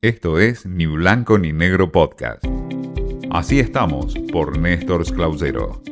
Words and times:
Esto 0.00 0.38
es 0.38 0.64
Ni 0.64 0.86
Blanco 0.86 1.38
ni 1.38 1.52
Negro 1.52 1.90
Podcast. 1.90 2.44
Así 3.32 3.58
estamos 3.58 4.14
por 4.30 4.56
Néstor 4.56 5.04
Clausero. 5.12 5.82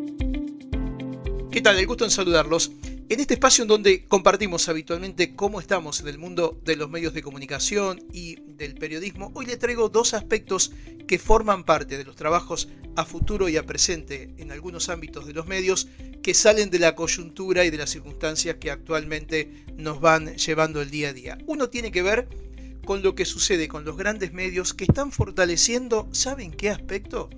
¿Qué 1.51 1.61
tal? 1.61 1.77
El 1.77 1.88
gusto 1.88 2.04
en 2.04 2.12
saludarlos. 2.12 2.71
En 3.08 3.19
este 3.19 3.34
espacio 3.34 3.62
en 3.62 3.69
donde 3.69 4.04
compartimos 4.06 4.69
habitualmente 4.69 5.34
cómo 5.34 5.58
estamos 5.58 5.98
en 5.98 6.06
el 6.06 6.19
mundo 6.19 6.56
de 6.64 6.77
los 6.77 6.88
medios 6.88 7.14
de 7.14 7.22
comunicación 7.22 8.00
y 8.12 8.37
del 8.46 8.77
periodismo, 8.77 9.32
hoy 9.34 9.45
le 9.45 9.56
traigo 9.56 9.89
dos 9.89 10.14
aspectos 10.14 10.73
que 11.09 11.18
forman 11.18 11.64
parte 11.64 11.98
de 11.98 12.04
los 12.04 12.14
trabajos 12.14 12.68
a 12.95 13.04
futuro 13.04 13.48
y 13.48 13.57
a 13.57 13.66
presente 13.66 14.34
en 14.38 14.52
algunos 14.52 14.88
ámbitos 14.88 15.27
de 15.27 15.32
los 15.32 15.48
medios 15.48 15.88
que 16.23 16.32
salen 16.32 16.70
de 16.70 16.79
la 16.79 16.95
coyuntura 16.95 17.64
y 17.64 17.70
de 17.70 17.79
las 17.79 17.91
circunstancias 17.91 18.59
que 18.61 18.70
actualmente 18.70 19.64
nos 19.77 20.00
van 20.00 20.36
llevando 20.36 20.80
el 20.80 20.91
día 20.91 21.09
a 21.09 21.12
día. 21.12 21.38
Uno 21.46 21.70
tiene 21.70 21.91
que 21.91 22.02
ver 22.02 22.46
con 22.87 23.03
lo 23.03 23.14
que 23.14 23.27
sucede 23.27 23.68
con 23.68 23.84
los 23.84 23.98
grandes 23.98 24.32
medios 24.32 24.73
que 24.73 24.84
están 24.84 25.12
fortaleciendo, 25.12 26.08
¿saben 26.13 26.53
qué 26.53 26.71
aspecto? 26.71 27.29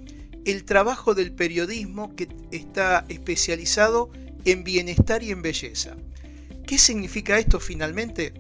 El 0.45 0.65
trabajo 0.65 1.15
del 1.15 1.33
periodismo 1.33 2.15
que 2.15 2.29
está 2.53 3.05
especializado 3.09 4.13
en 4.45 4.63
bienestar 4.63 5.25
y 5.25 5.33
en 5.33 5.43
belleza. 5.43 5.97
¿Qué 6.67 6.79
significa 6.79 7.39
esto 7.39 7.59
finalmente? 7.59 8.35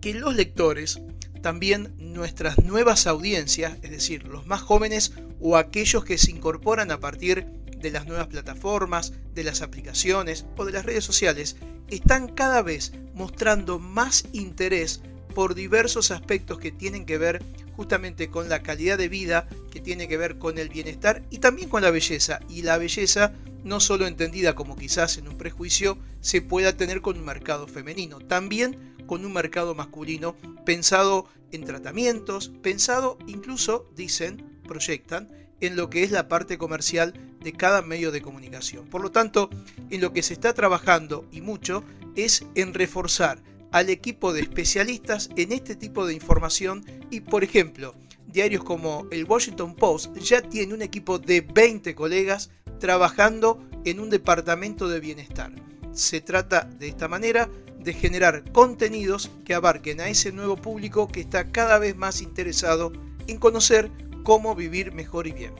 Que 0.00 0.14
los 0.14 0.34
lectores, 0.34 1.00
también 1.42 1.92
nuestras 1.98 2.64
nuevas 2.64 3.06
audiencias, 3.06 3.76
es 3.82 3.90
decir, 3.90 4.26
los 4.26 4.46
más 4.46 4.62
jóvenes 4.62 5.12
o 5.40 5.56
aquellos 5.56 6.04
que 6.04 6.18
se 6.18 6.30
incorporan 6.30 6.90
a 6.92 7.00
partir 7.00 7.46
de 7.76 7.90
las 7.90 8.06
nuevas 8.06 8.28
plataformas, 8.28 9.12
de 9.34 9.44
las 9.44 9.60
aplicaciones 9.60 10.46
o 10.56 10.64
de 10.64 10.72
las 10.72 10.86
redes 10.86 11.04
sociales, 11.04 11.56
están 11.88 12.28
cada 12.28 12.62
vez 12.62 12.92
mostrando 13.14 13.80
más 13.80 14.24
interés 14.32 15.02
por 15.38 15.54
diversos 15.54 16.10
aspectos 16.10 16.58
que 16.58 16.72
tienen 16.72 17.06
que 17.06 17.16
ver 17.16 17.44
justamente 17.76 18.28
con 18.28 18.48
la 18.48 18.64
calidad 18.64 18.98
de 18.98 19.08
vida, 19.08 19.46
que 19.70 19.78
tiene 19.78 20.08
que 20.08 20.16
ver 20.16 20.36
con 20.36 20.58
el 20.58 20.68
bienestar 20.68 21.22
y 21.30 21.38
también 21.38 21.68
con 21.68 21.80
la 21.80 21.92
belleza. 21.92 22.40
Y 22.48 22.62
la 22.62 22.76
belleza 22.76 23.32
no 23.62 23.78
solo 23.78 24.08
entendida 24.08 24.56
como 24.56 24.74
quizás 24.74 25.16
en 25.16 25.28
un 25.28 25.38
prejuicio 25.38 25.96
se 26.20 26.42
pueda 26.42 26.76
tener 26.76 27.02
con 27.02 27.16
un 27.16 27.24
mercado 27.24 27.68
femenino, 27.68 28.18
también 28.18 28.96
con 29.06 29.24
un 29.24 29.32
mercado 29.32 29.76
masculino 29.76 30.34
pensado 30.66 31.28
en 31.52 31.62
tratamientos, 31.62 32.50
pensado 32.60 33.16
incluso, 33.28 33.88
dicen, 33.94 34.60
proyectan, 34.66 35.28
en 35.60 35.76
lo 35.76 35.88
que 35.88 36.02
es 36.02 36.10
la 36.10 36.26
parte 36.26 36.58
comercial 36.58 37.14
de 37.44 37.52
cada 37.52 37.82
medio 37.82 38.10
de 38.10 38.22
comunicación. 38.22 38.86
Por 38.86 39.02
lo 39.02 39.12
tanto, 39.12 39.50
en 39.88 40.00
lo 40.00 40.12
que 40.12 40.24
se 40.24 40.32
está 40.32 40.52
trabajando 40.52 41.28
y 41.30 41.42
mucho 41.42 41.84
es 42.16 42.44
en 42.56 42.74
reforzar 42.74 43.38
al 43.72 43.90
equipo 43.90 44.32
de 44.32 44.40
especialistas 44.40 45.30
en 45.36 45.52
este 45.52 45.76
tipo 45.76 46.06
de 46.06 46.14
información 46.14 46.84
y, 47.10 47.20
por 47.20 47.44
ejemplo, 47.44 47.94
diarios 48.26 48.64
como 48.64 49.06
el 49.10 49.24
Washington 49.24 49.74
Post 49.74 50.16
ya 50.18 50.42
tiene 50.42 50.74
un 50.74 50.82
equipo 50.82 51.18
de 51.18 51.40
20 51.40 51.94
colegas 51.94 52.50
trabajando 52.78 53.62
en 53.84 54.00
un 54.00 54.10
departamento 54.10 54.88
de 54.88 55.00
bienestar. 55.00 55.52
Se 55.92 56.20
trata 56.20 56.64
de 56.78 56.88
esta 56.88 57.08
manera 57.08 57.48
de 57.78 57.92
generar 57.92 58.44
contenidos 58.52 59.30
que 59.44 59.54
abarquen 59.54 60.00
a 60.00 60.08
ese 60.08 60.32
nuevo 60.32 60.56
público 60.56 61.08
que 61.08 61.20
está 61.20 61.50
cada 61.50 61.78
vez 61.78 61.96
más 61.96 62.20
interesado 62.22 62.92
en 63.26 63.38
conocer 63.38 63.90
cómo 64.24 64.54
vivir 64.54 64.92
mejor 64.92 65.26
y 65.26 65.32
bien. 65.32 65.52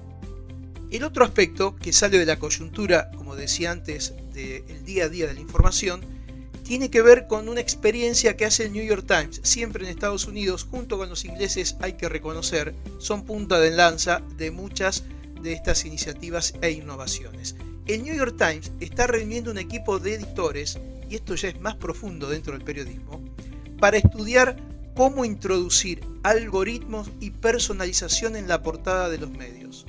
El 0.91 1.05
otro 1.05 1.25
aspecto 1.25 1.77
que 1.77 1.93
sale 1.93 2.19
de 2.19 2.27
la 2.27 2.39
coyuntura, 2.39 3.11
como 3.17 3.37
decía 3.37 3.71
antes, 3.71 4.15
del 4.33 4.85
día 4.85 5.05
a 5.05 5.09
día 5.09 5.27
de 5.27 5.35
la 5.35 5.41
información, 5.41 6.01
tiene 6.69 6.91
que 6.91 7.01
ver 7.01 7.27
con 7.27 7.49
una 7.49 7.63
experiencia 7.63 8.37
que 8.37 8.45
hace 8.45 8.65
el 8.65 8.75
New 8.75 8.85
York 8.85 9.07
Times, 9.07 9.41
siempre 9.43 9.85
en 9.85 9.91
Estados 9.91 10.27
Unidos, 10.27 10.65
junto 10.71 10.99
con 10.99 11.09
los 11.09 11.25
ingleses, 11.25 11.77
hay 11.81 11.95
que 11.95 12.11
reconocer, 12.11 12.75
son 12.99 13.25
punta 13.25 13.59
de 13.59 13.71
lanza 13.71 14.21
de 14.37 14.51
muchas 14.51 15.05
de 15.41 15.55
estas 15.55 15.87
iniciativas 15.87 16.53
e 16.61 16.73
innovaciones. 16.73 17.57
El 17.87 18.03
New 18.03 18.15
York 18.15 18.35
Times 18.37 18.71
está 18.81 19.07
reuniendo 19.07 19.51
un 19.51 19.57
equipo 19.57 19.99
de 19.99 20.17
editores, 20.17 20.79
y 21.09 21.15
esto 21.15 21.37
ya 21.37 21.49
es 21.49 21.59
más 21.59 21.77
profundo 21.77 22.29
dentro 22.29 22.53
del 22.53 22.65
periodismo, 22.65 23.25
para 23.81 23.97
estudiar 23.97 24.59
cómo 24.95 25.25
introducir 25.25 26.03
algoritmos 26.23 27.11
y 27.19 27.31
personalización 27.31 28.37
en 28.37 28.47
la 28.47 28.63
portada 28.63 29.09
de 29.09 29.17
los 29.17 29.31
medios. 29.31 29.87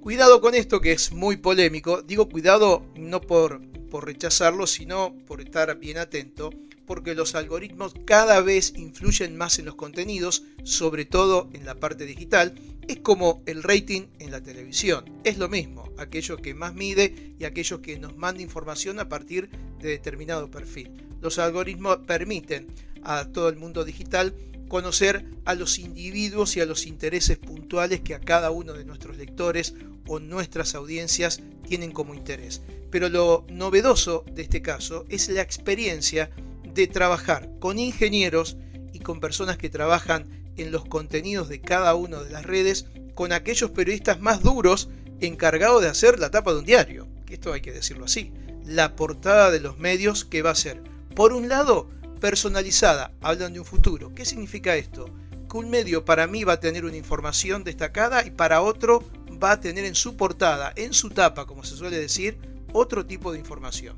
Cuidado 0.00 0.40
con 0.40 0.54
esto 0.54 0.80
que 0.80 0.92
es 0.92 1.10
muy 1.10 1.38
polémico, 1.38 2.02
digo 2.02 2.28
cuidado 2.28 2.86
no 2.94 3.20
por 3.20 3.71
por 3.92 4.06
rechazarlo, 4.06 4.66
sino 4.66 5.14
por 5.26 5.42
estar 5.42 5.78
bien 5.78 5.98
atento, 5.98 6.48
porque 6.86 7.14
los 7.14 7.34
algoritmos 7.34 7.92
cada 8.06 8.40
vez 8.40 8.72
influyen 8.74 9.36
más 9.36 9.58
en 9.58 9.66
los 9.66 9.74
contenidos, 9.74 10.44
sobre 10.62 11.04
todo 11.04 11.50
en 11.52 11.66
la 11.66 11.74
parte 11.74 12.06
digital. 12.06 12.54
Es 12.88 13.00
como 13.00 13.42
el 13.44 13.62
rating 13.62 14.04
en 14.18 14.30
la 14.30 14.40
televisión, 14.40 15.04
es 15.24 15.36
lo 15.36 15.50
mismo, 15.50 15.92
aquello 15.98 16.38
que 16.38 16.54
más 16.54 16.72
mide 16.72 17.34
y 17.38 17.44
aquello 17.44 17.82
que 17.82 17.98
nos 17.98 18.16
manda 18.16 18.40
información 18.40 18.98
a 18.98 19.10
partir 19.10 19.50
de 19.78 19.90
determinado 19.90 20.50
perfil. 20.50 20.90
Los 21.20 21.38
algoritmos 21.38 21.98
permiten 21.98 22.68
a 23.02 23.26
todo 23.26 23.50
el 23.50 23.56
mundo 23.56 23.84
digital 23.84 24.34
conocer 24.68 25.26
a 25.44 25.54
los 25.54 25.78
individuos 25.78 26.56
y 26.56 26.62
a 26.62 26.66
los 26.66 26.86
intereses 26.86 27.36
puntuales 27.36 28.00
que 28.00 28.14
a 28.14 28.20
cada 28.20 28.50
uno 28.50 28.72
de 28.72 28.86
nuestros 28.86 29.18
lectores 29.18 29.74
nuestras 30.20 30.74
audiencias 30.74 31.40
tienen 31.66 31.92
como 31.92 32.14
interés. 32.14 32.62
Pero 32.90 33.08
lo 33.08 33.44
novedoso 33.48 34.24
de 34.32 34.42
este 34.42 34.62
caso 34.62 35.04
es 35.08 35.28
la 35.28 35.42
experiencia 35.42 36.30
de 36.74 36.86
trabajar 36.86 37.50
con 37.58 37.78
ingenieros 37.78 38.56
y 38.92 38.98
con 39.00 39.20
personas 39.20 39.56
que 39.56 39.70
trabajan 39.70 40.26
en 40.56 40.70
los 40.70 40.84
contenidos 40.84 41.48
de 41.48 41.60
cada 41.60 41.94
una 41.94 42.22
de 42.22 42.30
las 42.30 42.44
redes, 42.44 42.86
con 43.14 43.32
aquellos 43.32 43.70
periodistas 43.70 44.20
más 44.20 44.42
duros 44.42 44.88
encargados 45.20 45.82
de 45.82 45.88
hacer 45.88 46.18
la 46.18 46.30
tapa 46.30 46.52
de 46.52 46.58
un 46.58 46.64
diario, 46.64 47.06
esto 47.32 47.52
hay 47.52 47.60
que 47.60 47.72
decirlo 47.72 48.04
así, 48.04 48.32
la 48.64 48.94
portada 48.94 49.50
de 49.50 49.60
los 49.60 49.78
medios 49.78 50.24
que 50.24 50.42
va 50.42 50.50
a 50.50 50.54
ser, 50.54 50.82
por 51.14 51.32
un 51.32 51.48
lado, 51.48 51.88
personalizada, 52.20 53.12
hablan 53.20 53.52
de 53.52 53.60
un 53.60 53.66
futuro. 53.66 54.14
¿Qué 54.14 54.24
significa 54.24 54.76
esto? 54.76 55.08
Un 55.52 55.68
medio 55.68 56.04
para 56.04 56.26
mí 56.26 56.44
va 56.44 56.54
a 56.54 56.60
tener 56.60 56.84
una 56.84 56.96
información 56.96 57.62
destacada 57.62 58.24
y 58.24 58.30
para 58.30 58.62
otro 58.62 59.04
va 59.42 59.52
a 59.52 59.60
tener 59.60 59.84
en 59.84 59.94
su 59.94 60.16
portada, 60.16 60.72
en 60.76 60.94
su 60.94 61.10
tapa, 61.10 61.46
como 61.46 61.62
se 61.62 61.76
suele 61.76 61.98
decir, 61.98 62.38
otro 62.72 63.04
tipo 63.04 63.32
de 63.32 63.38
información. 63.38 63.96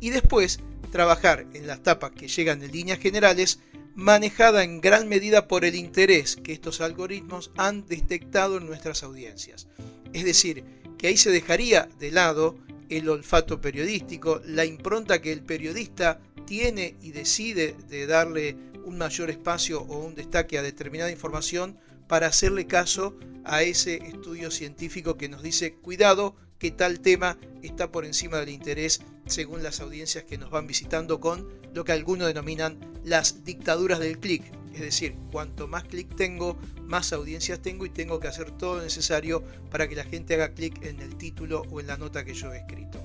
Y 0.00 0.10
después 0.10 0.60
trabajar 0.90 1.46
en 1.52 1.66
las 1.66 1.82
tapas 1.82 2.12
que 2.12 2.28
llegan 2.28 2.60
de 2.60 2.68
líneas 2.68 2.98
generales, 2.98 3.58
manejada 3.94 4.64
en 4.64 4.80
gran 4.80 5.08
medida 5.08 5.46
por 5.46 5.64
el 5.64 5.74
interés 5.74 6.36
que 6.36 6.52
estos 6.52 6.80
algoritmos 6.80 7.50
han 7.56 7.86
detectado 7.86 8.56
en 8.56 8.66
nuestras 8.66 9.02
audiencias. 9.02 9.66
Es 10.14 10.24
decir, 10.24 10.64
que 10.96 11.08
ahí 11.08 11.16
se 11.16 11.30
dejaría 11.30 11.88
de 11.98 12.12
lado 12.12 12.56
el 12.88 13.08
olfato 13.08 13.60
periodístico, 13.60 14.40
la 14.46 14.64
impronta 14.64 15.20
que 15.20 15.32
el 15.32 15.42
periodista 15.42 16.20
tiene 16.46 16.96
y 17.02 17.12
decide 17.12 17.76
de 17.88 18.06
darle 18.06 18.56
un 18.84 18.98
mayor 18.98 19.30
espacio 19.30 19.82
o 19.82 20.04
un 20.04 20.14
destaque 20.14 20.58
a 20.58 20.62
determinada 20.62 21.10
información 21.10 21.78
para 22.06 22.26
hacerle 22.26 22.66
caso 22.66 23.16
a 23.44 23.62
ese 23.62 23.96
estudio 23.96 24.50
científico 24.50 25.16
que 25.16 25.28
nos 25.28 25.42
dice 25.42 25.74
cuidado 25.74 26.36
que 26.58 26.70
tal 26.70 27.00
tema 27.00 27.38
está 27.62 27.90
por 27.90 28.04
encima 28.04 28.38
del 28.38 28.48
interés 28.48 29.00
según 29.26 29.62
las 29.62 29.80
audiencias 29.80 30.24
que 30.24 30.38
nos 30.38 30.50
van 30.50 30.66
visitando 30.66 31.20
con 31.20 31.48
lo 31.74 31.84
que 31.84 31.92
algunos 31.92 32.26
denominan 32.26 32.78
las 33.04 33.44
dictaduras 33.44 33.98
del 33.98 34.18
clic. 34.18 34.44
Es 34.72 34.80
decir, 34.80 35.14
cuanto 35.30 35.68
más 35.68 35.84
clic 35.84 36.14
tengo, 36.16 36.58
más 36.82 37.12
audiencias 37.12 37.60
tengo 37.60 37.86
y 37.86 37.90
tengo 37.90 38.18
que 38.18 38.28
hacer 38.28 38.50
todo 38.50 38.76
lo 38.76 38.82
necesario 38.82 39.44
para 39.70 39.88
que 39.88 39.94
la 39.94 40.04
gente 40.04 40.34
haga 40.34 40.52
clic 40.52 40.84
en 40.84 41.00
el 41.00 41.16
título 41.16 41.62
o 41.70 41.80
en 41.80 41.86
la 41.86 41.96
nota 41.96 42.24
que 42.24 42.34
yo 42.34 42.52
he 42.52 42.58
escrito. 42.58 43.04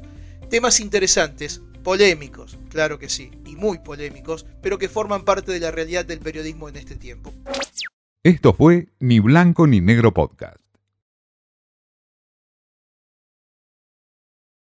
Temas 0.49 0.79
interesantes, 0.79 1.61
polémicos, 1.83 2.57
claro 2.69 2.99
que 2.99 3.09
sí, 3.09 3.31
y 3.45 3.55
muy 3.55 3.79
polémicos, 3.79 4.45
pero 4.61 4.77
que 4.77 4.89
forman 4.89 5.25
parte 5.25 5.51
de 5.51 5.59
la 5.59 5.71
realidad 5.71 6.05
del 6.05 6.19
periodismo 6.19 6.69
en 6.69 6.75
este 6.75 6.95
tiempo. 6.95 7.33
Esto 8.23 8.53
fue 8.53 8.89
Ni 8.99 9.19
Blanco 9.19 9.65
ni 9.65 9.81
Negro 9.81 10.13
Podcast. 10.13 10.58